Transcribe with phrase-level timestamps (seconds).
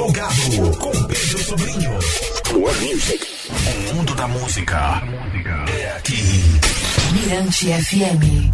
[0.00, 1.90] Plugado com Pedro Sobrinho.
[2.54, 3.26] More Music.
[3.90, 5.02] O mundo da música
[5.68, 6.14] é aqui.
[7.12, 8.50] Mirante FM.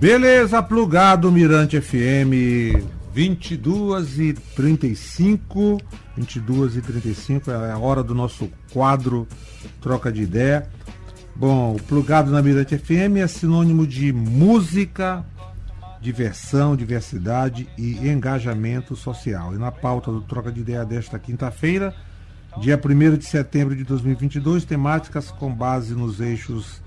[0.00, 2.82] Beleza, plugado Mirante FM
[3.14, 5.80] 22 e 35.
[6.16, 9.28] 22 e 35 é a hora do nosso quadro
[9.80, 10.68] Troca de Ideia.
[11.36, 15.24] Bom, o plugado na Mirante FM é sinônimo de música,
[16.00, 19.54] diversão, diversidade e engajamento social.
[19.54, 21.94] E na pauta do Troca de Ideia desta quinta-feira,
[22.58, 26.82] dia 1 de setembro de 2022, temáticas com base nos eixos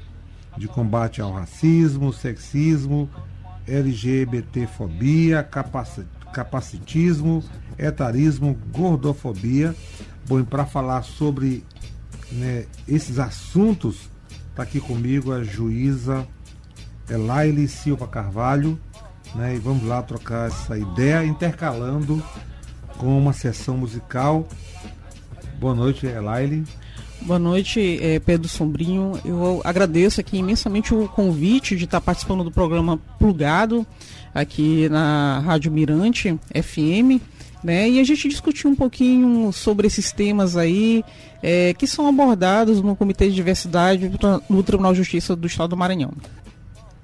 [0.57, 3.09] de combate ao racismo, sexismo,
[3.67, 7.43] LGBTfobia, capaci capacitismo,
[7.77, 9.75] etarismo, gordofobia.
[10.27, 11.63] Bom, e para falar sobre
[12.31, 14.09] né, esses assuntos,
[14.49, 16.27] está aqui comigo a juíza
[17.09, 18.79] Elaile Silva Carvalho,
[19.35, 22.23] né, e vamos lá trocar essa ideia, intercalando
[22.97, 24.47] com uma sessão musical.
[25.59, 26.65] Boa noite, Elaile.
[27.21, 29.19] Boa noite, é, Pedro Sombrinho.
[29.25, 33.85] Eu agradeço aqui imensamente o convite de estar participando do programa Plugado
[34.33, 37.21] aqui na Rádio Mirante FM.
[37.61, 37.89] Né?
[37.89, 41.03] E a gente discutiu um pouquinho sobre esses temas aí
[41.43, 44.09] é, que são abordados no Comitê de Diversidade
[44.49, 46.13] do Tribunal de Justiça do Estado do Maranhão.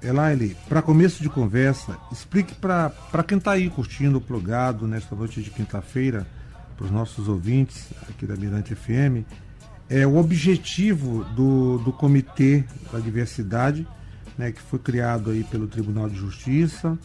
[0.06, 2.92] Elaine, para começo de conversa, explique para
[3.28, 6.28] quem está aí curtindo o plugado nesta noite de quinta-feira,
[6.78, 9.26] para os nossos ouvintes aqui da Mirante FM,
[9.90, 13.88] é, o objetivo do, do Comitê da Diversidade,
[14.38, 17.00] né, que foi criado aí pelo Tribunal de Justiça,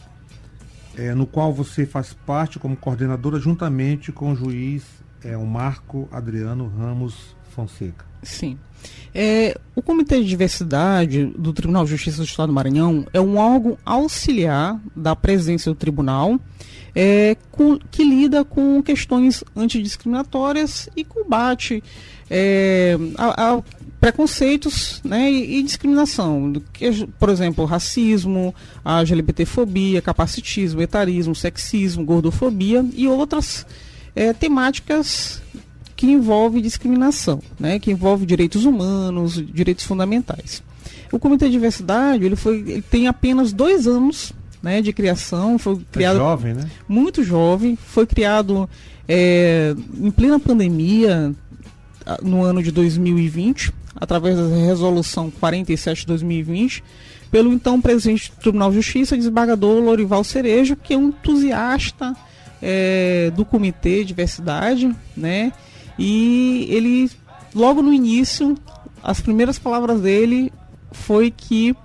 [0.95, 4.83] é, no qual você faz parte como coordenadora juntamente com o juiz
[5.23, 8.10] é, o Marco Adriano Ramos Fonseca.
[8.23, 8.57] Sim.
[9.13, 13.37] É, o Comitê de Diversidade do Tribunal de Justiça do Estado do Maranhão é um
[13.37, 16.39] órgão auxiliar da presidência do tribunal
[16.95, 21.83] é, com, que lida com questões antidiscriminatórias e combate
[22.29, 23.63] é, a, a,
[23.99, 26.53] preconceitos né, e, e, discriminação.
[27.19, 28.53] Por exemplo, racismo,
[28.83, 33.65] a LGBTfobia, capacitismo, etarismo, sexismo, gordofobia e outras
[34.15, 35.41] é, temáticas
[36.01, 40.63] que envolvem discriminação, né, que envolve direitos humanos, direitos fundamentais.
[41.11, 45.75] O Comitê de Diversidade ele foi, ele tem apenas dois anos né, de criação, foi
[45.75, 46.67] é criado é jovem, né?
[46.87, 48.67] muito jovem, foi criado
[49.07, 51.35] é, em plena pandemia,
[52.23, 56.83] no ano de 2020, através da resolução 47 de 2020,
[57.29, 62.15] pelo então presidente do Tribunal de Justiça, desembargador Lorival Cerejo, que é um entusiasta
[62.59, 65.53] é, do Comitê de Diversidade, né?
[66.03, 67.11] E ele,
[67.53, 68.57] logo no início,
[69.03, 70.51] as primeiras palavras dele
[70.91, 71.75] foi que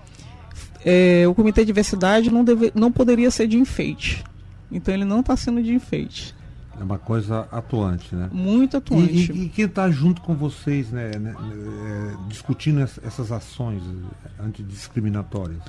[0.82, 4.25] é, o Comitê de Diversidade não, deve, não poderia ser de enfeite.
[4.72, 6.34] Então ele não está sendo de enfeite.
[6.81, 8.31] É uma coisa atuante, né?
[8.32, 9.32] Muito atuante.
[9.32, 13.83] E, e, e quem está junto com vocês, né, né é, discutindo essas ações
[14.41, 15.60] antidiscriminatórias?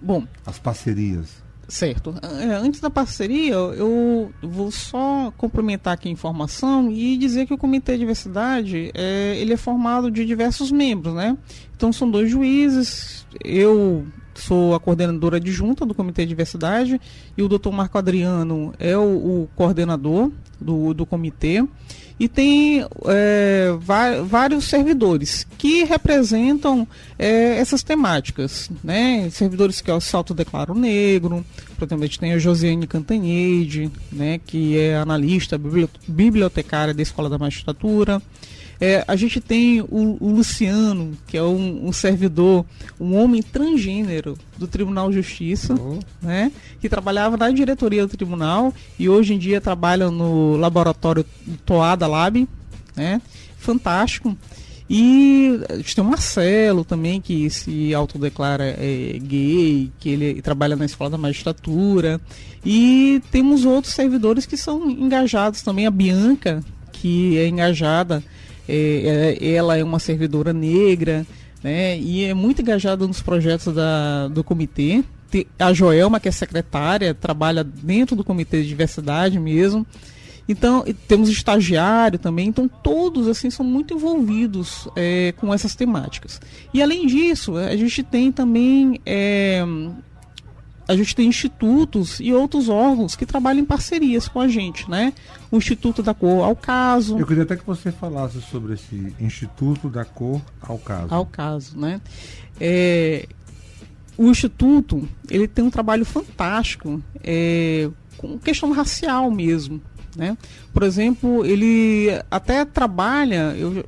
[0.00, 0.26] Bom.
[0.44, 1.40] As parcerias.
[1.68, 2.14] Certo.
[2.40, 7.58] É, antes da parceria, eu vou só complementar aqui a informação e dizer que o
[7.58, 11.36] Comitê de Diversidade é, ele é formado de diversos membros, né?
[11.74, 17.00] Então são dois juízes, eu sou a coordenadora adjunta do Comitê de Diversidade
[17.36, 21.64] e o doutor Marco Adriano é o, o coordenador do, do comitê.
[22.20, 23.70] E tem é,
[24.24, 26.86] vários servidores que representam
[27.18, 29.28] é, essas temáticas, né?
[29.30, 31.44] Servidores que se autodeclaram negro,
[31.76, 35.58] portanto, a gente tem a Josiane Cantanhede, né, que é analista,
[36.06, 38.22] bibliotecária da Escola da Magistratura.
[38.84, 42.66] É, a gente tem o, o Luciano, que é um, um, servidor,
[42.98, 46.00] um homem transgênero do Tribunal de Justiça, oh.
[46.20, 46.50] né,
[46.80, 51.24] que trabalhava na diretoria do tribunal e hoje em dia trabalha no laboratório
[51.64, 52.48] Toada Lab,
[52.96, 53.22] né,
[53.56, 54.36] fantástico.
[54.90, 60.74] E a gente tem o Marcelo também, que se autodeclara é, gay, que ele trabalha
[60.74, 62.20] na escola da magistratura.
[62.66, 65.86] E temos outros servidores que são engajados também.
[65.86, 68.24] A Bianca, que é engajada
[68.74, 71.26] é, é, ela é uma servidora negra,
[71.62, 71.98] né?
[71.98, 75.04] E é muito engajada nos projetos da, do comitê.
[75.58, 79.86] A Joelma, que é secretária, trabalha dentro do comitê de diversidade mesmo.
[80.48, 86.40] Então, temos estagiário também, então todos assim são muito envolvidos é, com essas temáticas.
[86.74, 89.64] E além disso, a gente tem também é,
[90.86, 95.12] a gente tem institutos e outros órgãos que trabalham em parcerias com a gente, né?
[95.50, 97.18] O Instituto da Cor ao Caso.
[97.18, 101.14] Eu queria até que você falasse sobre esse Instituto da Cor ao Caso.
[101.14, 102.00] Ao Caso, né?
[102.60, 103.26] É,
[104.16, 109.80] o Instituto, ele tem um trabalho fantástico é, com questão racial mesmo,
[110.16, 110.36] Né?
[110.72, 113.84] Por exemplo, ele até trabalha, eu,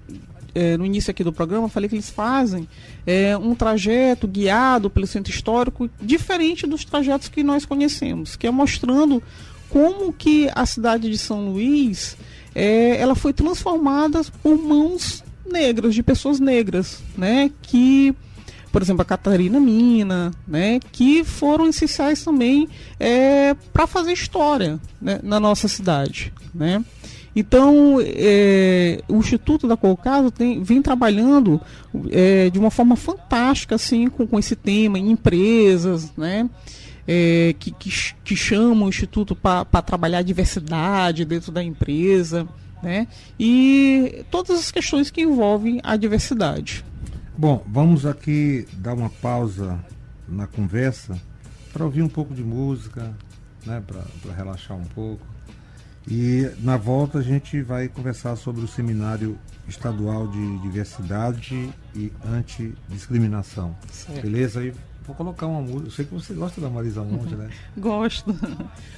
[0.54, 2.68] é, no início aqui do programa, falei que eles fazem
[3.06, 8.50] é, um trajeto guiado pelo centro histórico diferente dos trajetos que nós conhecemos, que é
[8.50, 9.22] mostrando
[9.68, 12.16] como que a cidade de São Luís
[12.54, 17.50] é, ela foi transformada por mãos negras, de pessoas negras, né?
[17.62, 18.14] Que,
[18.70, 20.78] por exemplo, a Catarina Mina, né?
[20.92, 22.68] Que foram essenciais também
[22.98, 26.84] é, para fazer história né, na nossa cidade, né?
[27.34, 31.60] Então, é, o Instituto da Colcaso tem, vem trabalhando
[32.10, 36.48] é, de uma forma fantástica assim, com, com esse tema em empresas, né?
[37.06, 37.90] É, que, que,
[38.24, 42.48] que, chamam o Instituto para trabalhar a diversidade dentro da empresa,
[42.82, 43.06] né?
[43.38, 46.84] E todas as questões que envolvem a diversidade.
[47.36, 49.78] Bom, vamos aqui dar uma pausa
[50.28, 51.20] na conversa
[51.72, 53.12] para ouvir um pouco de música,
[53.66, 53.82] né?
[53.84, 55.33] para relaxar um pouco.
[56.08, 63.74] E na volta a gente vai conversar sobre o seminário estadual de diversidade e antidiscriminação.
[63.90, 64.22] Certo.
[64.22, 64.60] Beleza?
[64.60, 64.72] Aí
[65.06, 65.86] vou colocar uma música.
[65.86, 67.48] Eu sei que você gosta da Marisa Monte, né?
[67.76, 68.34] Gosto.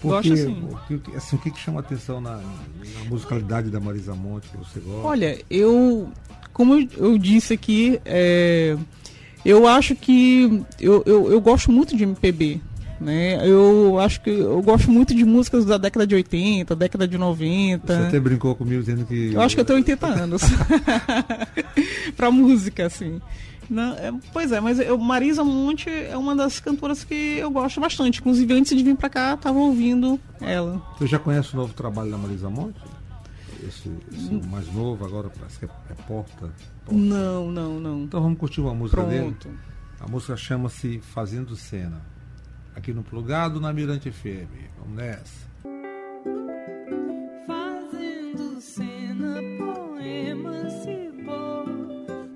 [0.01, 0.69] Porque, Gosto sim.
[0.89, 4.81] Porque, assim, o que, que chama atenção na, na, musicalidade da Marisa Monte que você
[4.81, 5.07] gosta?
[5.07, 6.11] Olha, eu,
[6.53, 8.77] como eu disse aqui, é,
[9.45, 12.61] eu acho que eu, eu, eu gosto muito de MPB.
[13.01, 13.47] Né?
[13.47, 17.87] Eu acho que eu gosto muito de músicas da década de 80, década de 90.
[17.87, 19.33] Você até brincou comigo dizendo que.
[19.35, 20.43] Eu acho que eu tenho 80 anos.
[22.17, 23.21] pra música, assim.
[23.69, 27.81] Não, é, pois é, mas eu, Marisa Monte é uma das cantoras que eu gosto
[27.81, 28.21] bastante.
[28.21, 30.81] Inclusive, antes de vir pra cá, tava ouvindo ela.
[30.99, 32.81] Você já conhece o novo trabalho da Marisa Monte?
[33.67, 36.53] Esse, esse mais novo, agora parece que é, é porta, porta,
[36.93, 38.03] Não, não, não.
[38.03, 39.49] Então vamos curtir uma música Pronto.
[39.49, 39.59] dele.
[40.01, 42.16] A música chama-se Fazendo Cena
[42.77, 44.69] aqui no Plugado na Mirante FM.
[44.79, 45.47] Vamos nessa.
[47.47, 51.07] Fazendo cena, poema se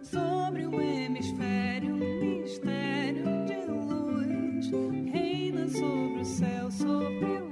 [0.02, 4.70] sobre o hemisfério, mistério de luz.
[5.12, 7.49] Reina sobre o céu, sobre o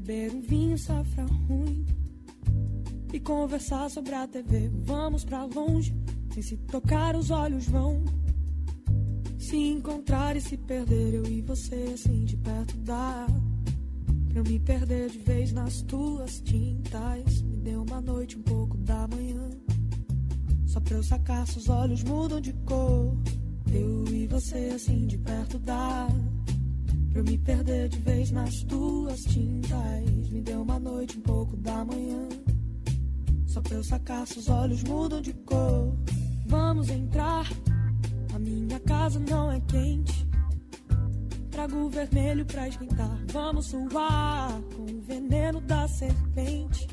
[0.00, 1.86] beber um vinho safra ruim.
[3.12, 4.70] e conversar sobre a TV.
[4.84, 5.94] Vamos pra longe,
[6.34, 8.04] sem se tocar os olhos vão
[9.38, 11.14] se encontrar e se perder.
[11.14, 13.26] Eu e você assim de perto dá
[14.28, 17.40] pra eu me perder de vez nas tuas tintas.
[17.42, 19.48] Me deu uma noite um pouco da manhã,
[20.66, 23.16] só pra eu sacar se os olhos mudam de cor.
[23.72, 26.06] Eu e você assim de perto dá
[27.16, 30.30] pra eu me perder de vez nas tuas tintas.
[30.30, 32.28] Me deu uma noite um pouco da manhã.
[33.46, 35.96] Só pra eu sacar se os olhos mudam de cor.
[36.46, 37.46] Vamos entrar.
[38.34, 40.26] A minha casa não é quente.
[41.50, 43.18] Trago o vermelho pra esquentar.
[43.32, 46.86] Vamos suar com o veneno da serpente.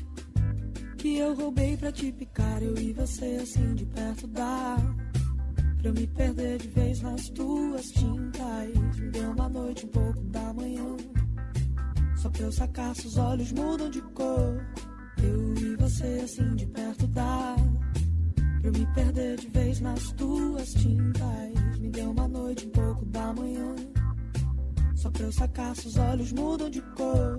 [0.96, 2.62] Que eu roubei pra te picar.
[2.62, 4.78] Eu e você assim de perto dá.
[5.84, 8.96] Pra eu me perder de vez nas tuas tintas.
[8.96, 10.96] Me deu uma noite um pouco da manhã.
[12.16, 14.66] Só pra eu sacar se os olhos mudam de cor.
[15.22, 17.54] Eu e você assim de perto dá
[18.34, 23.04] Pra eu me perder de vez nas tuas tintas Me deu uma noite um pouco
[23.04, 23.74] da manhã
[24.96, 27.38] Só pra eu sacar se os olhos mudam de cor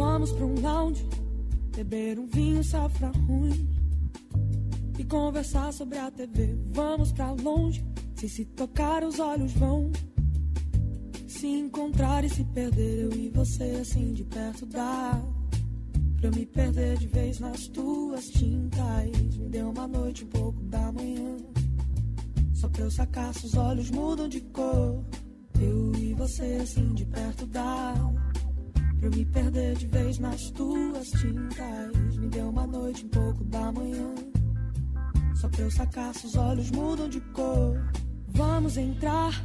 [0.00, 1.06] Vamos pra um lounge,
[1.76, 3.68] beber um vinho safra ruim
[4.98, 6.56] e conversar sobre a TV.
[6.72, 9.92] Vamos pra longe, sem se tocar os olhos vão
[11.28, 13.02] se encontrar e se perder.
[13.04, 15.22] Eu e você assim de perto dá
[16.16, 19.36] pra eu me perder de vez nas tuas tintas.
[19.36, 21.36] Me deu uma noite um pouco da manhã,
[22.54, 25.04] só pra eu sacar se os olhos mudam de cor.
[25.60, 27.94] Eu e você assim de perto dá
[29.00, 32.18] Pra eu me perder de vez nas tuas tintas.
[32.18, 34.14] Me deu uma noite um pouco da manhã.
[35.36, 37.80] Só pra eu sacar se os olhos mudam de cor.
[38.28, 39.42] Vamos entrar.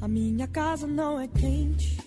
[0.00, 1.98] A minha casa não é quente.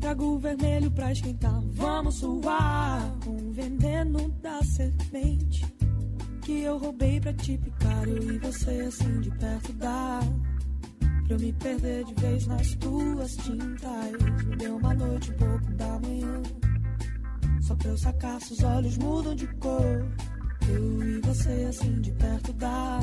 [0.00, 1.60] Trago o vermelho pra esquentar.
[1.72, 5.66] Vamos suar com o veneno da serpente.
[6.42, 8.06] Que eu roubei pra te picar.
[8.06, 10.20] Eu e você assim de perto dá.
[11.26, 14.12] Pra eu me perder de vez nas tuas tintas.
[14.46, 16.42] Me deu uma noite um pouco da manhã.
[17.60, 20.06] Só pra eu sacar se os olhos mudam de cor.
[20.68, 23.00] Eu e você assim de perto dá.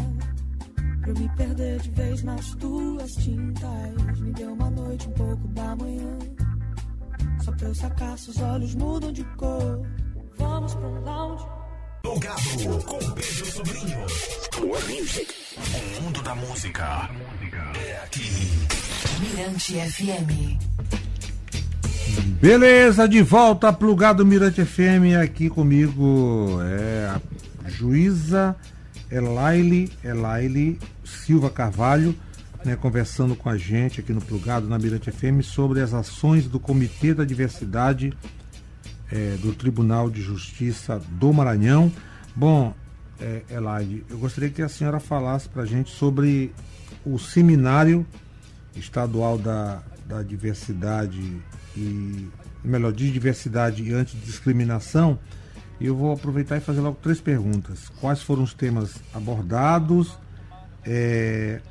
[1.02, 4.20] Pra eu me perder de vez nas tuas tintas.
[4.22, 6.18] Me deu uma noite um pouco da manhã.
[7.44, 9.86] Só pra eu sacar se os olhos mudam de cor.
[10.38, 11.46] Vamos pra um lounge.
[12.04, 14.00] Plugado com Pedro Sobrinho.
[14.66, 15.34] More Music.
[15.58, 17.10] O mundo da música.
[19.34, 20.60] Mirante FM.
[22.40, 27.20] Beleza, de volta plugado Mirante FM aqui comigo é
[27.66, 28.56] a juíza
[29.10, 32.16] Elaile, Elaile Silva Carvalho,
[32.64, 36.60] né, conversando com a gente aqui no plugado na Mirante FM sobre as ações do
[36.60, 38.14] Comitê da Diversidade
[39.12, 41.92] é, do Tribunal de Justiça do Maranhão.
[42.36, 42.72] Bom,
[43.20, 46.54] é, Elaide, eu gostaria que a senhora falasse para a gente sobre
[47.04, 48.06] o seminário
[48.76, 51.42] estadual da, da diversidade
[51.76, 52.30] e
[52.64, 55.20] melhor de diversidade e antidiscriminação.
[55.82, 57.90] Eu vou aproveitar e fazer logo três perguntas.
[58.00, 60.18] Quais foram os temas abordados?
[60.86, 61.62] É,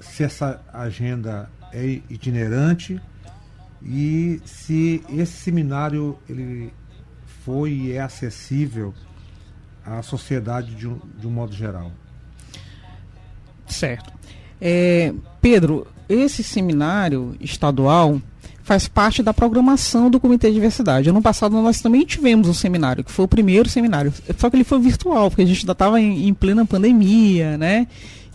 [0.00, 3.00] se essa agenda é itinerante
[3.82, 6.72] e se esse seminário ele
[7.44, 8.92] foi e é acessível
[9.84, 11.92] à sociedade de um, de um modo geral.
[13.66, 14.12] Certo.
[14.60, 18.20] É, Pedro, esse seminário estadual
[18.62, 21.08] faz parte da programação do Comitê de Diversidade.
[21.08, 24.64] Ano passado nós também tivemos um seminário, que foi o primeiro seminário, só que ele
[24.64, 27.86] foi virtual, porque a gente ainda estava em, em plena pandemia, né?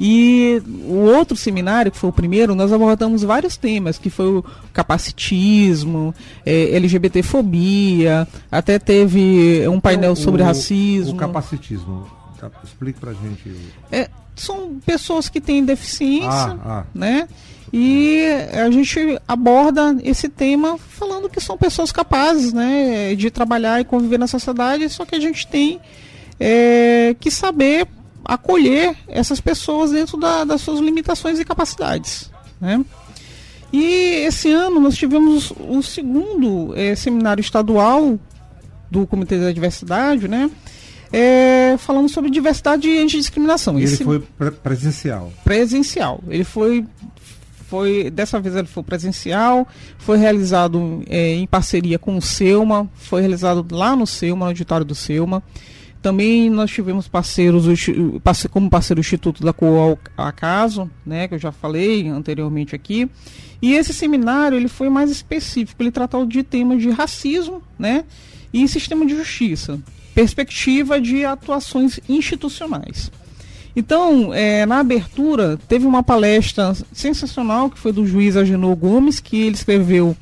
[0.03, 4.45] E o outro seminário, que foi o primeiro, nós abordamos vários temas, que foi o
[4.73, 6.13] capacitismo,
[6.45, 11.13] eh, LGBTfobia, até teve um painel O- sobre o- racismo.
[11.13, 12.07] O capacitismo.
[12.39, 13.55] Tá, explique pra gente.
[13.91, 16.83] É, são pessoas que têm deficiência, Ah, ah.
[16.95, 17.27] né?
[17.73, 23.85] E a gente aborda esse tema falando que são pessoas capazes, né, de trabalhar e
[23.85, 25.79] conviver na sociedade, só que a gente tem
[26.39, 27.87] é, que saber
[28.25, 32.83] acolher essas pessoas dentro da- das suas limitações e capacidades, né?
[33.71, 38.19] E esse ano nós tivemos o segundo eh, seminário estadual
[38.89, 40.49] do Comitê da Diversidade, né?
[41.13, 43.75] é, falando sobre diversidade e antidiscriminação.
[43.75, 45.31] Ele Esse- foi pre- presencial.
[45.43, 46.21] presencial.
[46.29, 46.85] Ele foi,
[47.71, 49.65] foi dessa vez ele foi presencial,
[49.97, 54.85] foi realizado é, em parceria com o Selma, foi realizado lá no Selma, no auditório
[54.85, 55.41] do Selma.
[56.01, 57.65] Também nós tivemos parceiros,
[58.51, 63.09] como parceiro o Instituto da Coal Acaso, né, que eu já falei anteriormente aqui.
[63.61, 68.03] E esse seminário ele foi mais específico, ele tratou de temas de racismo, né,
[68.53, 69.79] e sistema de justiça,
[70.13, 73.09] perspectiva de atuações institucionais.
[73.75, 79.41] Então, eh, na abertura, teve uma palestra sensacional que foi do juiz Agenor Gomes, que
[79.41, 80.15] ele escreveu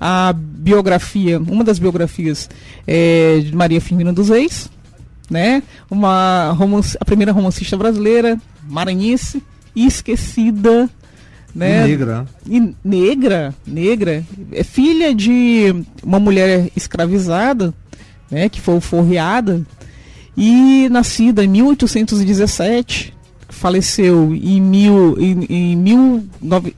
[0.00, 2.50] a biografia, uma das biografias
[2.86, 4.68] eh, de Maria Firmina dos Reis,
[5.30, 5.62] né?
[5.90, 9.42] Uma romance, a primeira romancista brasileira, maranhense,
[9.74, 10.88] esquecida,
[11.54, 11.84] né?
[11.84, 12.26] E negra.
[12.46, 17.72] E negra, negra, é filha de uma mulher escravizada,
[18.30, 19.64] né, que foi forreada,
[20.36, 23.14] e nascida em 1817,
[23.48, 26.76] faleceu em mil, em, em mil nove-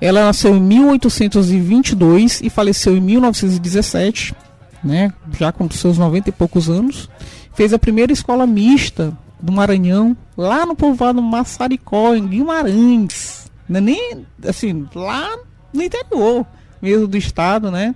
[0.00, 4.34] ela nasceu em 1822 e faleceu em 1917,
[4.82, 7.08] né, já com seus 90 e poucos anos.
[7.54, 13.50] Fez a primeira escola mista do Maranhão, lá no povoado Massaricó, em Guimarães.
[13.68, 15.28] Não é nem, assim, lá
[15.72, 16.46] no interior
[16.80, 17.94] mesmo do estado, né?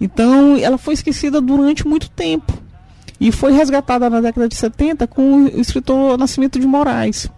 [0.00, 2.52] Então, ela foi esquecida durante muito tempo.
[3.20, 7.28] E foi resgatada na década de 70 com o escritor Nascimento de Moraes.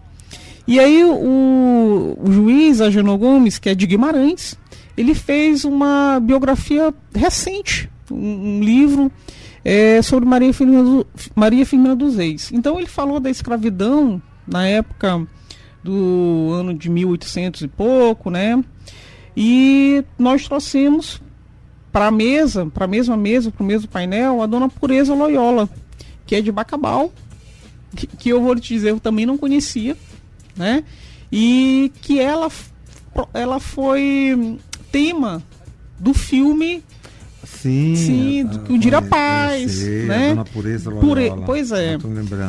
[0.67, 4.57] E aí o, o juiz Agenor Gomes, que é de Guimarães,
[4.95, 9.11] ele fez uma biografia recente, um, um livro
[9.65, 12.51] é, sobre Maria Firmina, Maria Firmina dos Reis.
[12.51, 15.25] Então ele falou da escravidão na época
[15.83, 18.63] do ano de 1800 e pouco, né?
[19.35, 21.21] E nós trouxemos
[21.91, 25.69] para a mesa, para a mesma mesa, para o mesmo painel, a dona Pureza Loyola,
[26.25, 27.11] que é de Bacabal,
[27.95, 29.97] que, que eu vou te dizer, eu também não conhecia,
[30.55, 30.83] né?
[31.31, 32.49] E que ela,
[33.33, 34.57] ela foi
[34.91, 35.41] tema
[35.99, 36.83] do filme
[37.43, 37.95] Sim.
[37.95, 40.25] Sim, do- o Dira Paz, né?
[40.27, 41.97] A dona Pureza Pure- pois é.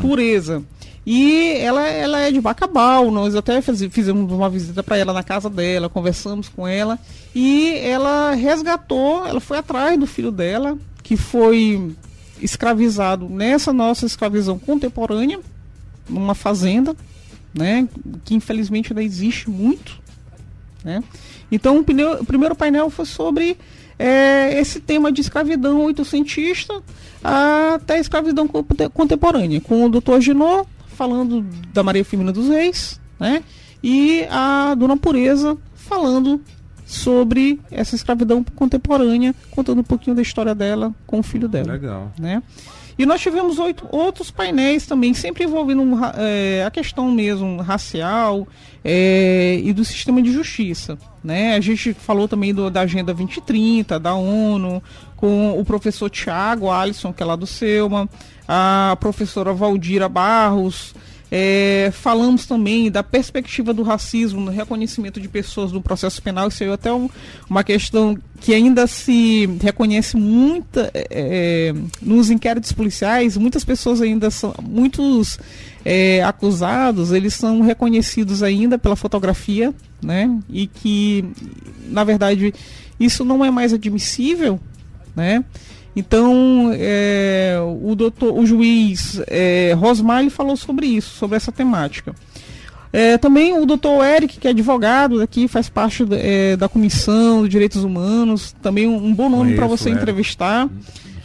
[0.01, 0.63] Pureza.
[1.05, 5.23] E ela, ela é de Bacabal, nós até fiz- fizemos uma visita para ela na
[5.25, 6.97] casa dela, conversamos com ela
[7.35, 11.93] e ela resgatou, ela foi atrás do filho dela, que foi
[12.41, 15.41] escravizado nessa nossa escravidão contemporânea,
[16.09, 16.95] numa fazenda,
[17.53, 17.89] né,
[18.25, 20.01] que infelizmente ainda existe muito,
[20.85, 21.03] né?
[21.51, 23.59] Então o, pneu- o primeiro painel foi sobre
[23.99, 26.81] é, esse tema de escravidão oitocentista
[27.23, 33.43] até escravidão conte- contemporânea, com o doutor Ginot falando da Maria Firmina dos Reis, né?
[33.83, 36.41] E a Dona Pureza falando
[36.87, 42.13] sobre essa escravidão contemporânea, contando um pouquinho da história dela com o filho dela Legal.
[42.19, 42.43] né?
[42.99, 45.83] E nós tivemos oito, outros painéis também, sempre envolvendo
[46.19, 48.47] eh, a questão mesmo racial
[48.85, 50.99] eh, e do sistema de justiça.
[51.25, 51.55] Né?
[51.57, 54.83] A gente falou também do- da Agenda 2030, da ONU,
[55.17, 58.07] com o professor Tiago Alisson, que é lá do Selma,
[58.55, 60.95] a professora Valdira Barros,
[61.31, 66.49] é, falamos também da perspectiva do racismo no reconhecimento de pessoas no processo penal.
[66.49, 67.09] Isso aí é até um-
[67.49, 73.39] uma questão que ainda se reconhece muita é, é, nos inquéritos policiais.
[73.39, 75.39] Muitas pessoas ainda são muitos
[75.85, 80.31] é, acusados, eles são reconhecidos ainda pela fotografia, né?
[80.51, 81.25] E que
[81.89, 82.53] na verdade
[83.01, 84.61] isso não é mais admissível,
[85.17, 85.43] né?
[85.95, 92.15] Então, é, o doutor, o juiz é, Rosmar falou sobre isso, sobre essa temática.
[92.93, 97.49] É, também o doutor Eric, que é advogado daqui, faz parte é, da Comissão de
[97.49, 100.69] Direitos Humanos, também um, um bom nome para você entrevistar.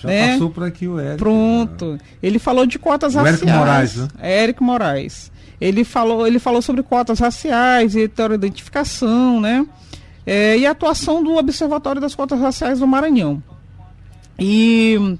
[0.02, 0.32] Já né?
[0.34, 1.18] passou por aqui o Eric.
[1.18, 1.98] Pronto.
[2.22, 3.42] Ele falou de cotas O raciais.
[3.42, 4.08] Eric Moraes, né?
[4.44, 5.32] Eric Moraes.
[5.60, 9.66] Ele falou, ele falou sobre cotas raciais e heteroidentificação, né?
[10.26, 13.42] É, e a atuação do Observatório das Cotas Raciais do Maranhão.
[14.40, 15.18] E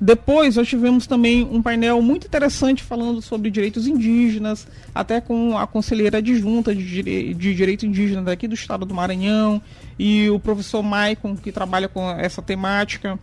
[0.00, 5.66] depois nós tivemos também um painel muito interessante falando sobre direitos indígenas, até com a
[5.66, 9.62] conselheira adjunta de, dire- de direito indígena daqui do estado do Maranhão
[9.98, 13.18] e o professor Maicon, que trabalha com essa temática.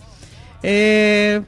[0.64, 1.42] É,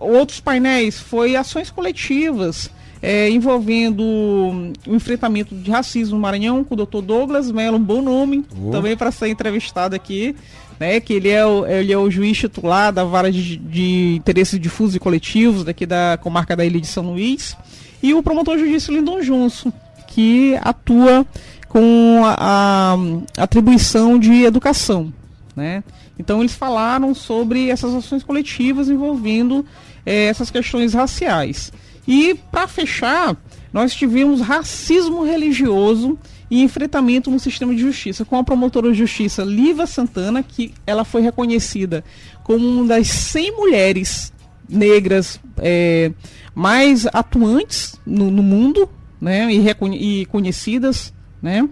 [0.00, 6.84] outros painéis foi ações coletivas é, envolvendo o enfrentamento de racismo no Maranhão com o
[6.84, 7.00] Dr.
[7.00, 8.70] Douglas Mello, um bom nome, Oh.
[8.72, 10.34] também para ser entrevistado aqui,
[10.78, 11.00] né?
[11.00, 14.94] Que ele é o, ele é o juiz titular da vara de, de interesses difusos
[14.94, 17.56] e coletivos daqui da comarca da Ilha de São Luís,
[18.02, 19.72] e o promotor judicial Lindon Johnson,
[20.06, 21.26] que atua
[21.68, 22.96] com a,
[23.36, 25.12] a atribuição de educação,
[25.54, 25.82] Né?
[26.18, 29.64] Então eles falaram sobre essas ações coletivas envolvendo
[30.04, 31.72] é, essas questões raciais.
[32.06, 33.36] E para fechar,
[33.72, 36.18] nós tivemos racismo religioso
[36.50, 41.04] e enfrentamento no sistema de justiça, com a promotora de justiça Liva Santana, que ela
[41.04, 42.04] foi reconhecida
[42.42, 44.32] como uma das 100 mulheres
[44.68, 46.10] negras é,
[46.54, 48.88] mais atuantes no, no mundo,
[49.20, 51.68] né, e, e conhecidas, né,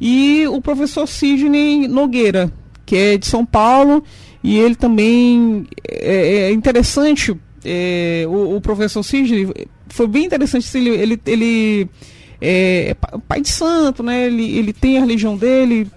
[0.00, 2.52] e o professor Sidney Nogueira,
[2.84, 4.02] que é de São Paulo,
[4.42, 9.48] e ele também é, é interessante, é, o, o, professor Sidney
[9.88, 11.90] foi bem interessante, ele, ele, ele
[12.40, 12.94] é,
[13.28, 15.90] pai de santo, né, ele, ele tem a religião dele,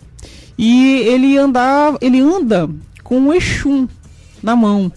[0.58, 2.70] e ele anda, ele anda
[3.04, 3.88] com o Exum
[4.42, 4.92] na mão,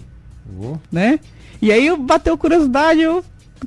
[0.59, 0.77] oh.
[0.91, 1.19] né,
[1.61, 3.25] e aí eu bateu curiosidade, eu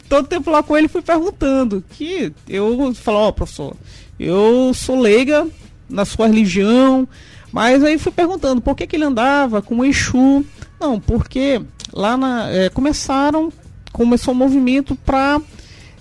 [0.09, 3.75] todo tempo lá com ele fui perguntando, que eu falo, ó, oh, professor,
[4.19, 5.47] eu sou leiga
[5.89, 7.07] na sua religião,
[7.51, 10.45] mas aí fui perguntando por que, que ele andava com o Exu.
[10.77, 11.61] Não, porque
[11.93, 13.51] lá na, é, começaram,
[13.93, 15.41] começou um movimento para.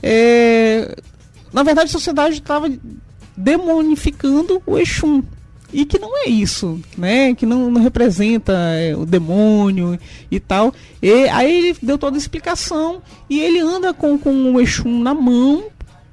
[0.03, 0.97] É,
[1.55, 2.71] na verdade, a sociedade estava
[3.37, 5.25] demonificando o Exu.
[5.73, 7.35] E que não é isso, né?
[7.35, 9.99] Que não, não representa é, o demônio
[10.31, 10.73] e tal.
[11.03, 15.14] E aí ele deu toda a explicação e ele anda com, com o Exu na
[15.14, 15.64] mão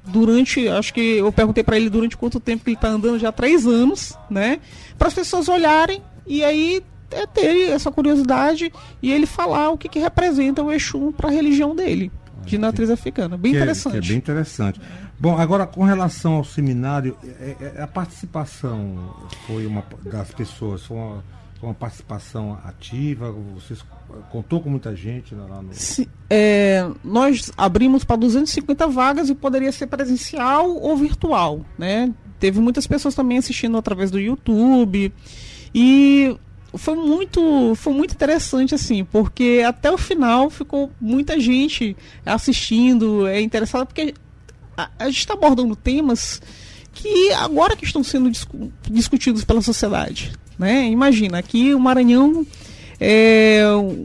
[0.04, 3.28] durante, acho que eu perguntei para ele durante quanto tempo que ele está andando, já
[3.28, 4.58] há três anos, né?
[4.98, 9.88] Para as pessoas olharem e aí é ter essa curiosidade e ele falar o que,
[9.88, 12.10] que representa o Exu para a religião dele,
[12.44, 13.36] de matriz africana.
[13.36, 13.94] Bem que interessante.
[13.94, 14.80] É, é bem interessante.
[15.22, 19.14] Bom, agora com relação ao seminário, é, é, a participação
[19.46, 21.22] foi uma das pessoas, foi uma
[21.62, 23.30] uma participação ativa?
[23.54, 23.84] Vocês
[24.30, 25.72] contou com muita gente lá no.
[25.72, 32.12] Sim, é, nós abrimos para 250 vagas e poderia ser presencial ou virtual, né?
[32.40, 35.12] Teve muitas pessoas também assistindo através do YouTube
[35.72, 36.36] e
[36.74, 43.40] foi muito, foi muito interessante assim, porque até o final ficou muita gente assistindo, é
[43.40, 44.14] interessada porque
[44.76, 46.40] a, gente está abordando temas
[46.92, 50.86] que agora que estão sendo discu discutidos pela sociedade, né?
[50.88, 52.46] Imagina, aqui o Maranhão
[53.00, 53.64] é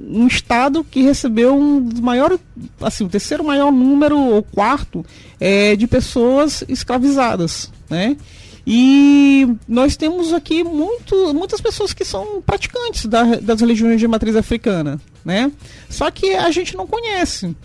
[0.10, 2.39] um estado que recebeu um dos maiores,
[2.82, 5.06] assim, o terceiro maior número, ou quarto,
[5.39, 8.17] é, de pessoas escravizadas, né?
[8.65, 14.36] E nós temos aqui muito, muitas pessoas que são praticantes da, das religiões de matriz
[14.36, 15.51] africana, né?
[15.89, 17.56] Só que a gente não conhece,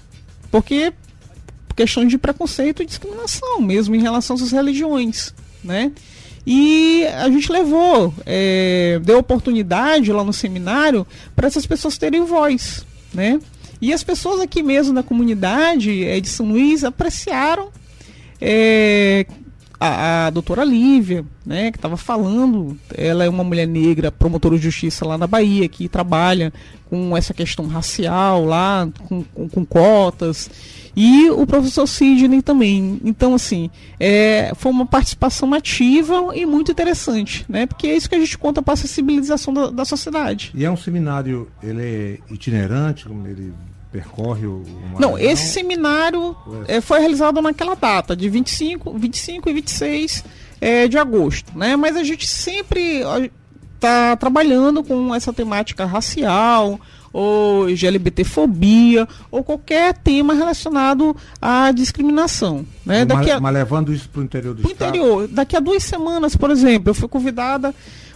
[0.51, 0.93] porque
[1.75, 5.93] questões de preconceito e discriminação mesmo em relação às religiões, né?
[6.47, 11.07] E a gente levou, é, deu oportunidade lá no seminário
[11.37, 13.41] para essas pessoas terem voz, né?
[13.81, 17.69] E as pessoas aqui mesmo na comunidade é, de São Luís apreciaram
[18.41, 19.27] é,
[19.83, 24.63] a, a, doutora Lívia, né, que estava falando, ela é uma mulher negra, promotora de
[24.63, 26.53] justiça lá na Bahia, que trabalha
[26.89, 30.51] com essa questão racial lá, com, com, com cotas
[30.95, 33.01] e o professor Sidney também.
[33.05, 37.67] Então, assim, é, foi uma participação ativa e muito interessante, né?
[37.67, 40.53] Porque é isso que a gente conta para a acessibilização da, da sociedade.
[40.55, 43.53] E é um seminário, ele é itinerante, como ele
[43.93, 44.63] percorre o,
[44.95, 46.35] o Não, esse seminário
[46.67, 50.25] é, foi realizado naquela data, de 25, 25 e 26
[50.61, 51.77] é, de agosto, né?
[51.77, 53.03] Mas a gente sempre
[53.75, 56.81] está trabalhando com essa temática racial,
[57.13, 62.65] ou GLBTfobia, ou qualquer tema relacionado à discriminação.
[62.87, 63.05] Né?
[63.05, 64.97] Daqui a, mas levando isso para o interior do estado?
[64.97, 65.29] interior.
[65.29, 67.75] Daqui a duas semanas, por exemplo, eu fui convidada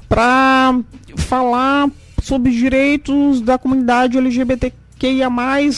[0.08, 0.78] para
[1.16, 1.90] falar
[2.22, 4.16] sobre direitos da comunidade
[5.00, 5.30] LGBTQIA+,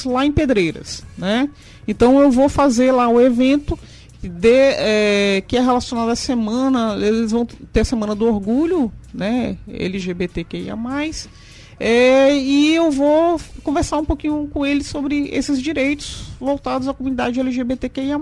[0.06, 1.04] lá em Pedreiras.
[1.16, 1.48] Né?
[1.86, 3.78] Então eu vou fazer lá o evento
[4.22, 9.56] de, é, que é relacionado à semana, eles vão ter a Semana do Orgulho, né,
[9.68, 10.76] LGBTQIA+,
[11.80, 17.38] é, e eu vou conversar um pouquinho com ele sobre esses direitos voltados à comunidade
[17.38, 18.18] LGBTQIA+.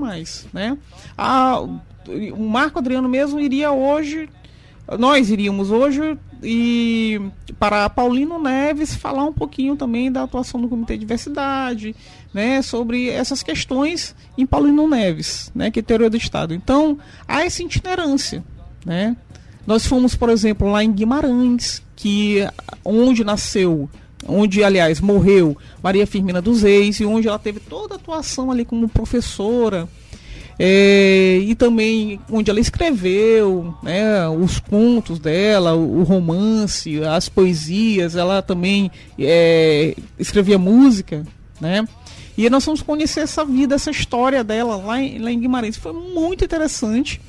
[0.53, 0.77] Né?
[1.17, 4.29] A, o Marco Adriano mesmo iria hoje,
[4.99, 7.21] nós iríamos hoje e
[7.59, 11.95] para Paulino Neves falar um pouquinho também da atuação do Comitê de Diversidade,
[12.33, 16.55] né, sobre essas questões em Paulino Neves, né, que é teoria do Estado.
[16.55, 18.45] Então, há essa itinerância,
[18.85, 19.17] né?
[19.67, 22.47] Nós fomos, por exemplo, lá em Guimarães, que
[22.85, 23.91] onde nasceu,
[24.29, 28.65] onde, aliás, morreu Maria Firmina dos Reis, e onde ela teve toda a atuação ali
[28.65, 29.89] como professora.
[30.59, 38.41] É, e também onde ela escreveu né, os contos dela, o, romance, as poesias, ela
[38.41, 41.27] também é, escrevia música,
[41.61, 41.87] né?
[42.39, 45.77] E nós fomos conhecer essa vida, essa história dela lá em, lá em Guimarães.
[45.77, 47.21] Foi muito interessante.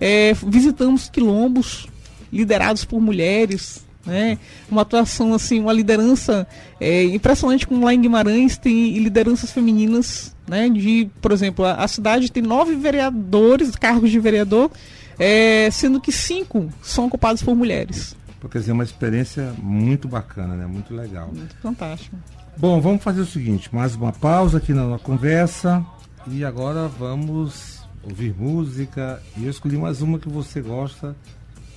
[0.00, 1.86] É, visitamos quilombos
[2.32, 4.38] liderados por mulheres, né?
[4.70, 6.46] Uma atuação assim, uma liderança
[6.80, 10.68] é, impressionante como lá em Guimarães tem lideranças femininas, né?
[10.68, 14.70] De, por exemplo, a, a cidade tem nove vereadores, cargos de vereador,
[15.18, 18.16] é, sendo que cinco são ocupados por mulheres.
[18.50, 20.66] Quer dizer, uma experiência muito bacana, né?
[20.66, 21.30] Muito legal.
[21.34, 22.14] Muito fantástico.
[22.56, 25.84] Bom, vamos fazer o seguinte, mais uma pausa aqui na nossa conversa
[26.28, 31.16] e agora vamos ouvir música e eu escolhi mais uma que você gosta,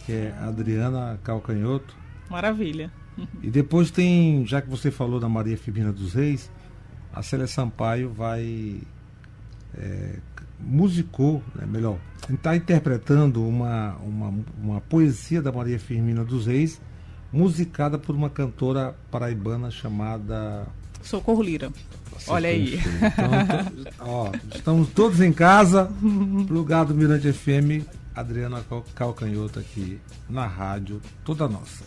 [0.05, 1.95] que é Adriana Calcanhoto.
[2.29, 2.91] Maravilha.
[3.41, 6.51] E depois tem, já que você falou da Maria Firmina dos Reis,
[7.13, 8.81] a Célia Sampaio vai
[9.75, 10.19] é,
[10.59, 11.97] musicou, né, melhor,
[12.29, 16.81] está interpretando uma, uma, uma poesia da Maria Firmina dos Reis,
[17.31, 20.67] musicada por uma cantora paraibana chamada
[21.01, 21.71] Socorro Lira.
[22.27, 22.79] Olha aí.
[23.77, 25.89] Então, ó, estamos todos em casa,
[26.47, 27.85] plugado Mirante FM,
[28.15, 28.63] Adriana
[28.95, 31.85] Calcanhoto aqui na rádio, toda nossa.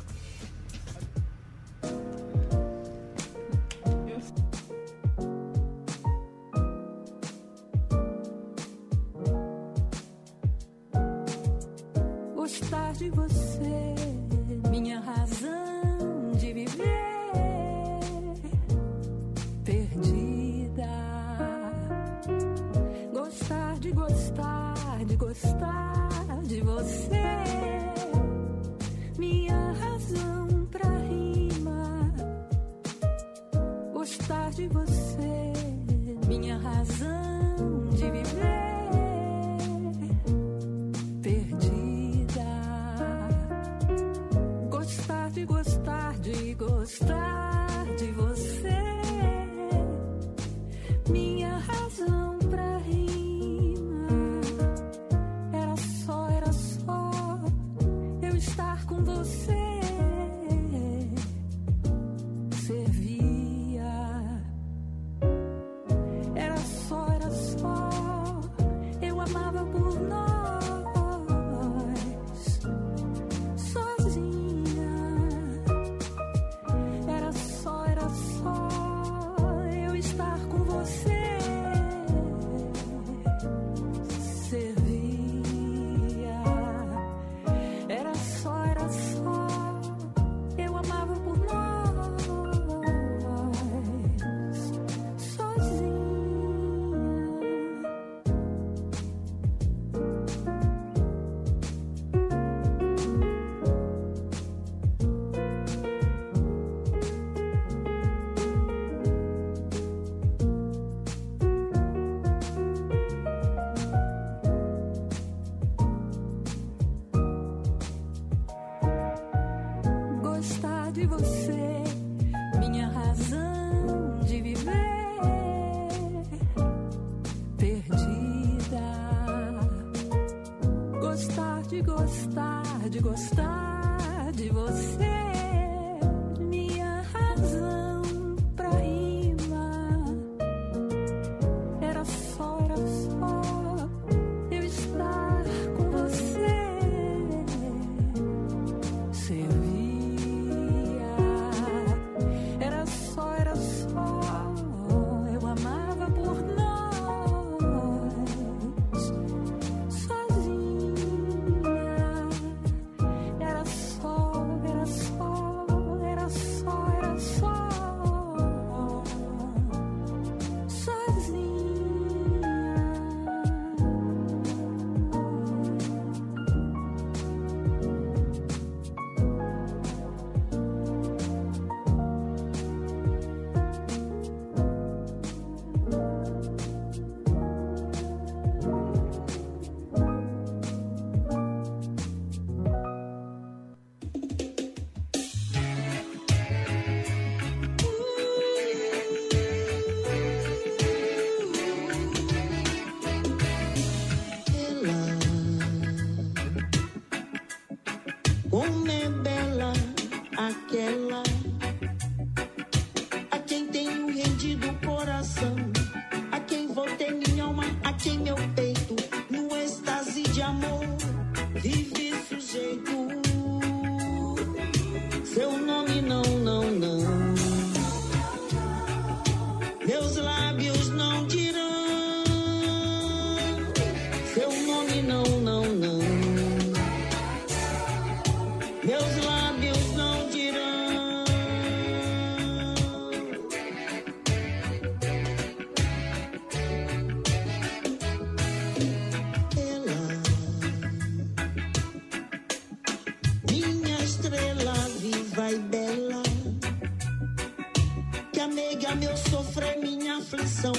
[258.80, 260.72] Cura meu sofrer, minha aflição,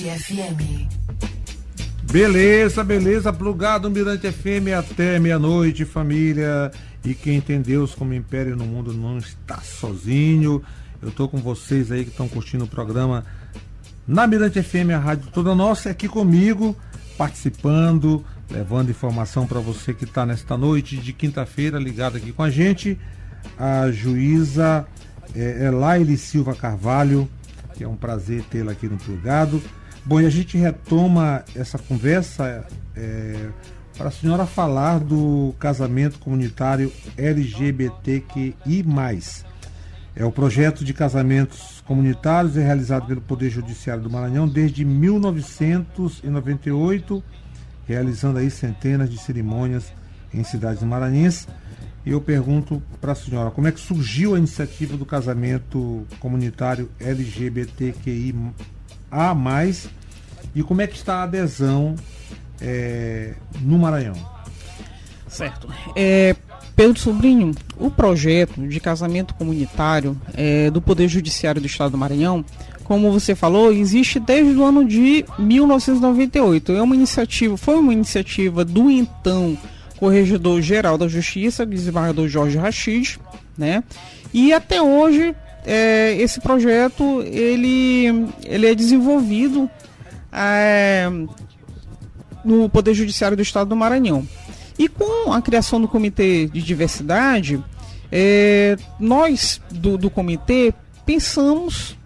[0.00, 0.88] Mirante FM.
[2.10, 6.70] Beleza, beleza, plugado Mirante FM até meia-noite, família.
[7.04, 10.62] E quem tem Deus como império no mundo não está sozinho.
[11.02, 13.24] Eu tô com vocês aí que estão curtindo o programa
[14.06, 16.74] na Mirante FM, a rádio toda nossa, aqui comigo,
[17.18, 22.50] participando, levando informação para você que está nesta noite de quinta-feira ligado aqui com a
[22.50, 22.98] gente.
[23.58, 24.86] A juíza
[25.34, 27.28] é, Silva Carvalho,
[27.74, 29.62] que é um prazer tê-la aqui no Plugado.
[30.04, 33.50] Bom, e a gente retoma essa conversa é,
[33.96, 38.84] para a senhora falar do casamento comunitário LGBTQI.
[40.16, 47.22] É o projeto de casamentos comunitários é realizado pelo Poder Judiciário do Maranhão desde 1998,
[47.86, 49.92] realizando aí centenas de cerimônias
[50.34, 51.46] em cidades maranhenses.
[52.04, 56.90] E eu pergunto para a senhora, como é que surgiu a iniciativa do casamento comunitário
[56.98, 58.34] LGBTQI
[59.12, 59.90] a mais
[60.54, 61.94] e como é que está a adesão
[62.60, 64.14] é, no Maranhão?
[65.28, 65.68] Certo.
[65.94, 66.34] É,
[66.74, 72.44] Pedro Sobrinho, o projeto de casamento comunitário é, do Poder Judiciário do Estado do Maranhão,
[72.84, 76.72] como você falou, existe desde o ano de 1998.
[76.72, 79.56] É uma iniciativa, foi uma iniciativa do então
[79.96, 83.18] Corregedor Geral da Justiça, desembargador Jorge Rachid,
[83.56, 83.84] né?
[84.34, 89.70] E até hoje é, esse projeto ele, ele é desenvolvido
[90.32, 91.08] é,
[92.44, 94.26] no Poder Judiciário do Estado do Maranhão.
[94.78, 97.62] E com a criação do Comitê de Diversidade,
[98.10, 100.74] é, nós do, do comitê
[101.06, 101.96] pensamos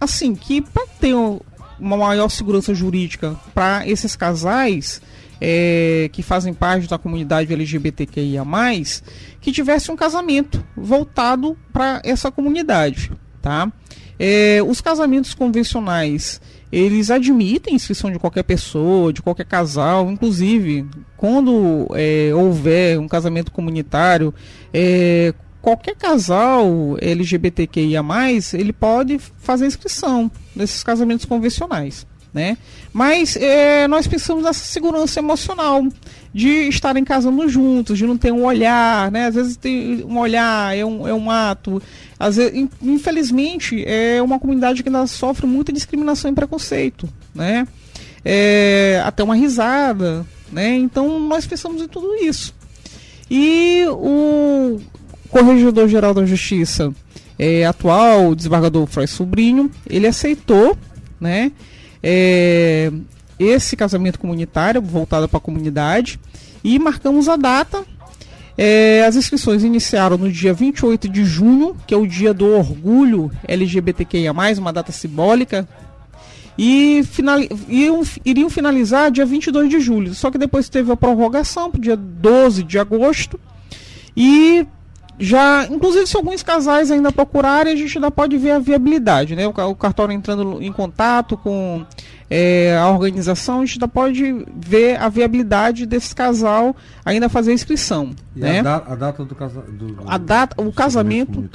[0.00, 5.00] assim que para ter uma maior segurança jurídica para esses casais
[5.46, 8.42] é, que fazem parte da comunidade LGBTQIA+,
[9.42, 13.70] que tivesse um casamento voltado para essa comunidade, tá?
[14.18, 16.40] É, os casamentos convencionais
[16.72, 23.52] eles admitem inscrição de qualquer pessoa, de qualquer casal, inclusive quando é, houver um casamento
[23.52, 24.32] comunitário,
[24.72, 28.02] é, qualquer casal LGBTQIA+,
[28.54, 32.58] ele pode fazer inscrição nesses casamentos convencionais, né?
[32.92, 35.86] Mas é, nós pensamos nessa segurança emocional
[36.34, 39.26] de estarem casando juntos, de não ter um olhar, né?
[39.26, 41.80] Às vezes tem um olhar, é um, é um ato.
[42.18, 47.68] Às vezes, infelizmente, é uma comunidade que ainda sofre muita discriminação e preconceito, né?
[48.24, 50.74] É, até uma risada, né?
[50.74, 52.52] Então nós pensamos em tudo isso.
[53.30, 54.80] E o
[55.30, 56.92] Corregedor-Geral da Justiça
[57.38, 60.76] é, atual, o desembargador Froy Sobrinho, ele aceitou,
[61.20, 61.52] né?
[62.06, 62.92] É,
[63.38, 66.20] esse casamento comunitário voltado para a comunidade
[66.62, 67.82] e marcamos a data
[68.56, 73.30] É, as inscrições iniciaram no dia 28 de junho, que é o dia do orgulho
[73.48, 75.66] LGBTQIA, uma data simbólica,
[76.56, 77.02] e
[77.68, 80.14] iriam, iriam finalizar dia 22 de julho.
[80.14, 83.40] Só que depois teve a prorrogação para dia 12 de agosto.
[84.16, 84.64] E
[85.18, 89.46] já, inclusive, se alguns casais ainda procurarem, a gente ainda pode ver a viabilidade, né?
[89.46, 91.84] O, o cartório entrando em contato com
[92.28, 97.54] é, a organização, a gente ainda pode ver a viabilidade desse casal ainda fazer a
[97.54, 98.10] inscrição.
[98.34, 98.60] E né?
[98.60, 101.48] a, da- a data do, casa, do, do- A data, o casamento,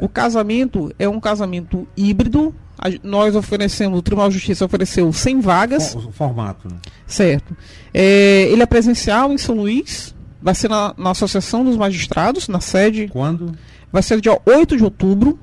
[0.00, 2.54] é o casamento é um casamento híbrido.
[2.78, 5.94] A- nós oferecemos, o Tribunal de Justiça ofereceu 100 vagas.
[5.94, 6.76] o formato, né?
[7.06, 7.56] Certo.
[7.92, 10.13] É, ele é presencial em São Luís,
[10.44, 13.56] vai ser na, na Associação dos Magistrados, na sede, Quando?
[13.90, 15.38] vai ser dia 8 de outubro,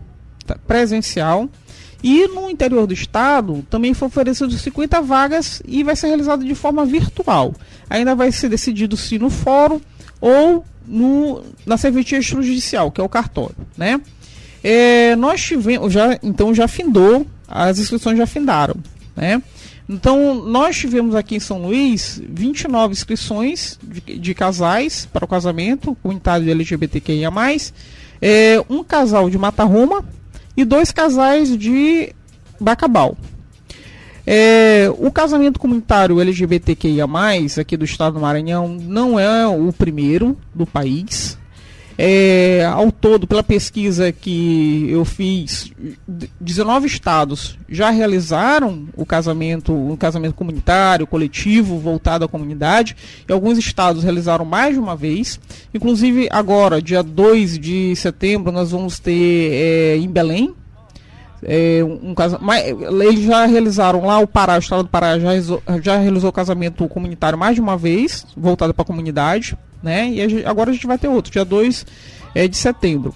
[0.46, 1.50] tá, presencial.
[2.04, 6.54] E no interior do estado também foi oferecido 50 vagas e vai ser realizado de
[6.54, 7.54] forma virtual.
[7.90, 9.82] Ainda vai ser decidido se no fórum
[10.20, 14.00] ou no, na serventia extrajudicial, que é o cartório, né?
[14.64, 18.76] É, nós tivemos, já, então já findou, as inscrições já findaram,
[19.16, 19.42] né?
[19.92, 25.94] Então, nós tivemos aqui em São Luís 29 inscrições de, de casais para o casamento
[26.02, 27.30] comunitário LGBTQIA+,
[28.22, 30.06] é, um casal de Matarruma
[30.56, 32.16] e dois casais de
[32.58, 33.18] Bacabal.
[34.26, 37.06] É, o casamento comunitário LGBTQIA+,
[37.60, 41.38] aqui do estado do Maranhão, não é o primeiro do país.
[42.04, 45.72] É, ao todo, pela pesquisa que eu fiz,
[46.40, 52.96] 19 estados já realizaram o casamento, um casamento comunitário, coletivo, voltado à comunidade,
[53.30, 55.40] e alguns estados realizaram mais de uma vez.
[55.72, 60.56] Inclusive, agora, dia 2 de setembro, nós vamos ter é, em Belém,
[61.44, 62.38] é, um casa...
[62.42, 66.32] mas, eles já realizaram lá o Pará, o estado do Pará já, realizou- já realizou
[66.32, 70.10] casamento comunitário mais de uma vez, voltado para a comunidade, né?
[70.10, 71.86] E a gente- agora a gente vai ter outro, dia 2
[72.36, 73.14] é, de setembro.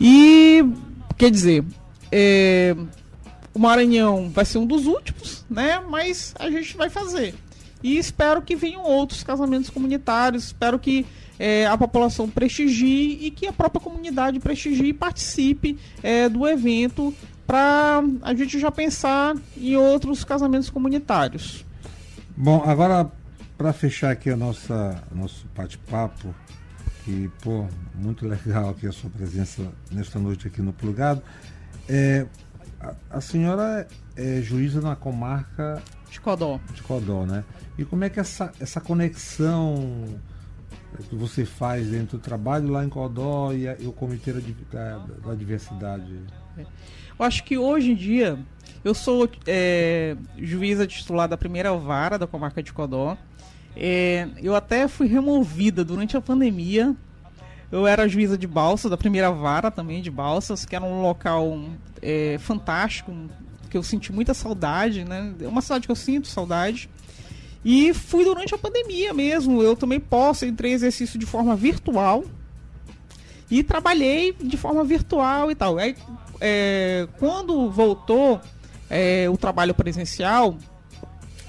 [0.00, 0.64] E
[1.16, 1.64] quer dizer,
[2.10, 2.74] é,
[3.54, 5.80] o Maranhão vai ser um dos últimos, né?
[5.88, 7.34] Mas a gente vai fazer.
[7.82, 11.04] E espero que venham outros casamentos comunitários, espero que
[11.38, 17.12] é, a população prestigie e que a própria comunidade prestigie e participe é, do evento
[17.46, 21.64] para a gente já pensar em outros casamentos comunitários.
[22.36, 23.10] Bom, agora
[23.58, 26.34] para fechar aqui a nossa nosso bate-papo,
[27.06, 31.22] e pô, muito legal aqui a sua presença nesta noite aqui no Plugado.
[31.88, 32.26] É,
[32.80, 33.86] a, a senhora
[34.16, 36.58] é juíza na comarca De Codó.
[36.74, 37.44] de Codó, né?
[37.78, 40.04] E como é que essa, essa conexão
[41.08, 44.40] que você faz dentro do trabalho lá em Codó e, a- e o Comitê da,
[44.98, 46.20] da- da Diversidade?
[47.18, 48.38] Eu acho que hoje em dia
[48.84, 53.16] eu sou é, juíza titular da primeira vara da comarca de Codó.
[53.76, 56.94] É, eu até fui removida durante a pandemia.
[57.70, 61.58] Eu era juíza de Balsas, da primeira vara também de Balsas, que era um local
[62.02, 63.14] é, fantástico,
[63.70, 65.32] que eu senti muita saudade, né?
[65.40, 66.90] É uma cidade que eu sinto saudade.
[67.64, 69.62] E fui durante a pandemia mesmo.
[69.62, 72.24] Eu tomei posse, entrei exercício de forma virtual
[73.50, 75.78] e trabalhei de forma virtual e tal.
[75.78, 75.96] Aí,
[76.42, 78.40] é, quando voltou
[78.90, 80.56] é, o trabalho presencial,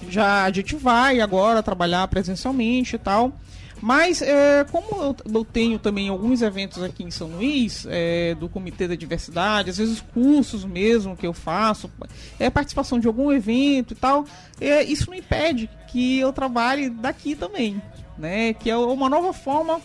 [0.08, 3.34] já a gente vai agora trabalhar presencialmente e tal.
[3.82, 8.88] Mas é, como eu, tenho também alguns eventos aqui em São Luís, é, do Comitê
[8.88, 11.92] da Diversidade, às vezes cursos mesmo que eu faço,
[12.40, 14.24] é participação de algum evento e tal,
[14.62, 17.82] é, isso não impede que eu trabalhe daqui também,
[18.18, 18.54] né?
[18.54, 19.82] Que é uma nova forma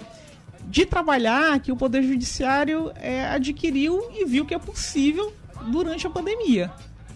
[0.68, 5.32] de trabalhar que o Poder Judiciário é, adquiriu e viu que é possível
[5.68, 6.70] durante a pandemia.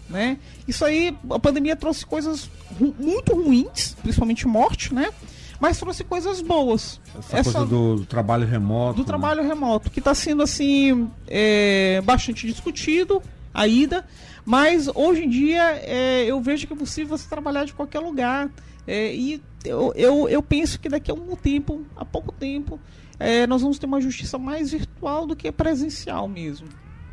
[0.09, 0.37] Né?
[0.67, 2.49] Isso aí, a pandemia trouxe coisas
[2.79, 5.11] ru- muito ruins, principalmente morte, né?
[5.59, 6.99] Mas trouxe coisas boas.
[7.17, 8.95] Essa, Essa- coisa do, do trabalho remoto.
[8.97, 9.05] do né?
[9.07, 13.21] trabalho remoto, que está sendo assim é, bastante discutido
[13.53, 14.05] a ida,
[14.43, 18.49] mas hoje em dia é, eu vejo que é possível você trabalhar de qualquer lugar.
[18.85, 22.77] É, e eu, eu, eu penso que daqui a algum tempo, a pouco tempo,
[23.23, 26.67] é, nós vamos ter uma justiça mais virtual do que presencial mesmo.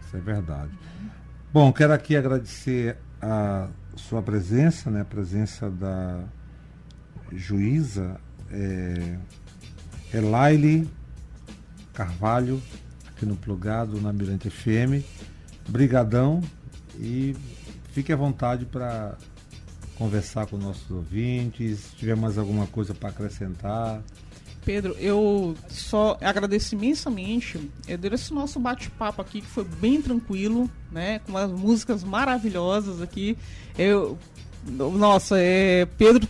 [0.05, 0.73] Isso é verdade.
[1.53, 5.03] Bom, quero aqui agradecer a sua presença, né?
[5.03, 6.25] A presença da
[7.33, 9.19] juíza é,
[11.93, 12.61] Carvalho,
[13.09, 15.05] aqui no Plugado, na Mirante FM.
[15.69, 16.43] Brigadão
[16.99, 17.37] e
[17.93, 19.17] fique à vontade para
[19.97, 24.03] conversar com nossos ouvintes, se tiver mais alguma coisa para acrescentar.
[24.65, 27.59] Pedro, eu só agradeço imensamente
[27.89, 31.21] é, esse nosso bate-papo aqui, que foi bem tranquilo, né?
[31.21, 33.37] Com umas músicas maravilhosas aqui.
[33.79, 34.19] Eu,
[34.67, 36.29] nossa, é, Pedro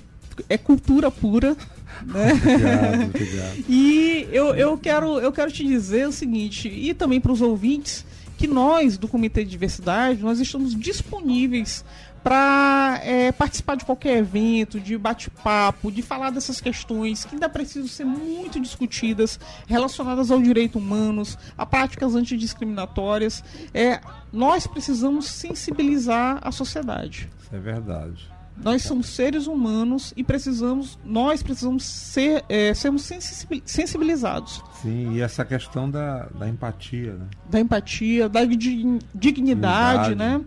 [0.49, 1.57] é cultura pura,
[2.01, 3.64] Obrigado, obrigado.
[3.68, 8.05] E eu, eu, quero, eu quero te dizer o seguinte, e também para os ouvintes,
[8.41, 11.84] que nós, do Comitê de Diversidade, nós estamos disponíveis
[12.24, 17.86] para é, participar de qualquer evento, de bate-papo, de falar dessas questões que ainda precisam
[17.86, 23.45] ser muito discutidas, relacionadas ao direito humanos, a práticas antidiscriminatórias.
[23.74, 24.01] É,
[24.32, 27.28] nós precisamos sensibilizar a sociedade.
[27.43, 28.39] Isso é verdade.
[28.63, 34.63] Nós somos seres humanos e precisamos, nós precisamos ser, é, sermos sensibil- sensibilizados.
[34.83, 37.27] Sim, e essa questão da, da empatia, né?
[37.49, 40.15] Da empatia, da di- dignidade, Dignidade.
[40.15, 40.45] né?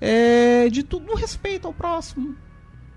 [0.00, 2.36] É, de tudo, do respeito ao próximo.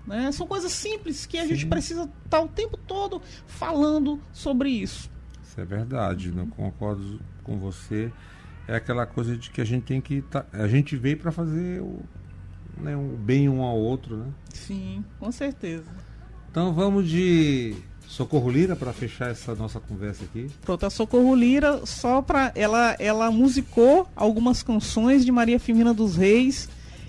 [0.06, 0.30] Né?
[0.32, 1.68] São coisas simples que a gente Sim.
[1.68, 5.10] precisa estar o tempo todo falando sobre isso.
[5.42, 8.12] Isso é verdade, não concordo com você.
[8.68, 10.22] É aquela coisa de que a gente tem que.
[10.22, 12.00] tá- a gente veio para fazer o,
[12.80, 14.26] né, o bem um ao outro, né?
[14.52, 15.84] Sim, com certeza.
[16.50, 17.74] Então vamos de
[18.06, 20.48] Socorro Lira para fechar essa nossa conversa aqui.
[20.62, 22.52] Pronto, a Socorro Lira, só pra.
[22.54, 26.68] Ela, ela musicou algumas canções de Maria Firmina dos Reis,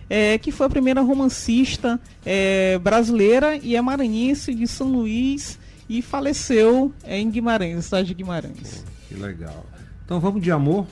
[0.10, 6.02] é, que foi a primeira romancista é, brasileira e é maranhense de São Luís e
[6.02, 8.84] faleceu em Guimarães, cidade de Guimarães.
[9.08, 9.66] Que legal.
[10.04, 10.88] Então vamos de amor,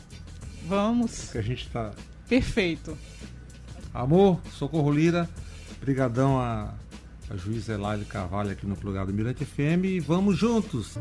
[0.68, 1.30] Vamos.
[1.32, 1.92] que a gente tá.
[2.30, 2.98] Perfeito.
[3.94, 5.30] Amor, Socorro Lira,
[5.80, 6.74] brigadão a,
[7.30, 10.98] a juiz Elaine Carvalho aqui no Plugado Mirante FM e vamos juntos.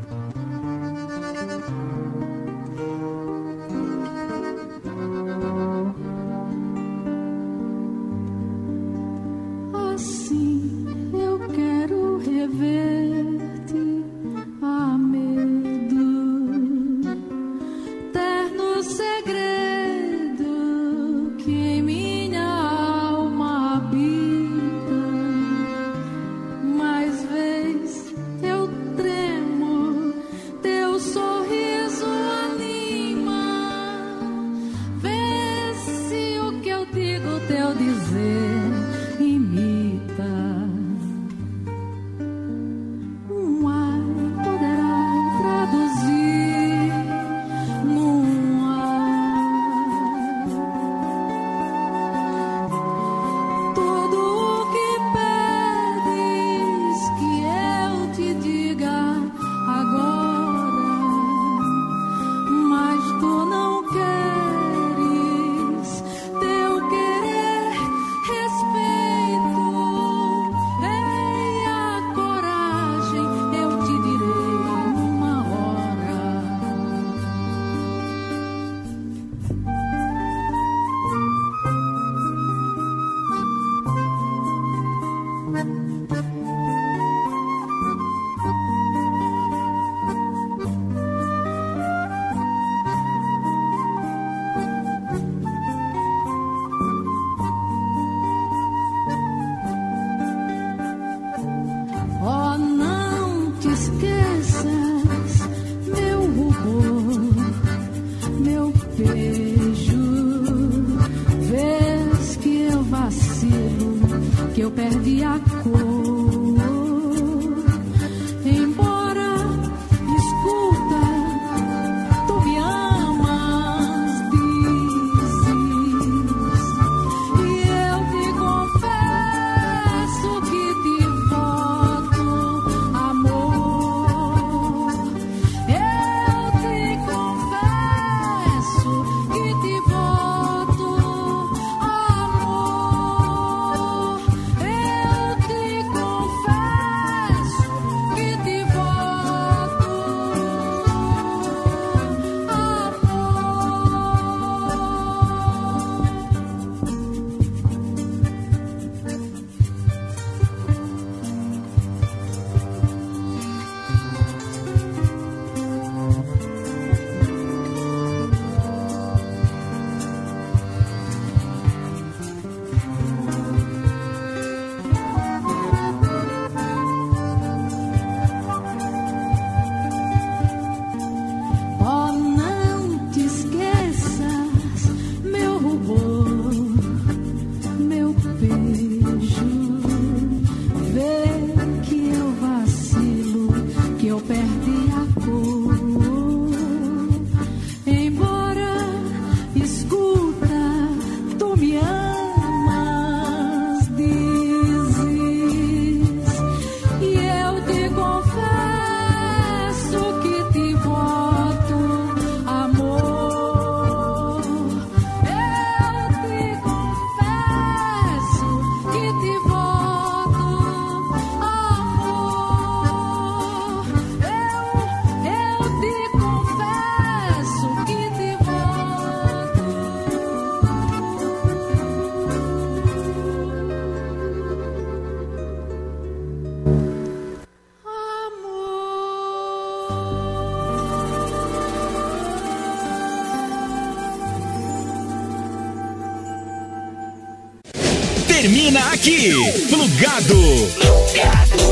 [249.93, 250.35] Plugado.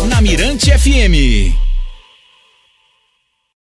[0.08, 1.51] Na Mirante FM.